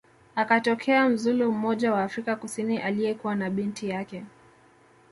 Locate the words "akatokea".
0.35-1.09